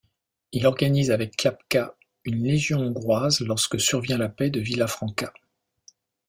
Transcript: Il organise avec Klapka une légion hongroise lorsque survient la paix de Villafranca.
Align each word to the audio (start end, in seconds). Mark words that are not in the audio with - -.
Il 0.51 0.65
organise 0.65 1.11
avec 1.11 1.37
Klapka 1.37 1.95
une 2.23 2.43
légion 2.43 2.79
hongroise 2.79 3.39
lorsque 3.41 3.79
survient 3.79 4.17
la 4.17 4.29
paix 4.29 4.49
de 4.49 4.59
Villafranca. 4.59 5.31